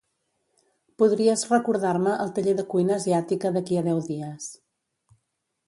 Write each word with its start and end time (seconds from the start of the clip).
Podries 1.01 1.43
recordar-me 1.51 2.15
el 2.25 2.33
taller 2.39 2.57
de 2.61 2.65
cuina 2.73 2.97
asiàtica 2.97 3.55
d'aquí 3.59 3.81
a 3.83 3.87
deu 3.91 4.03
dies. 4.09 4.49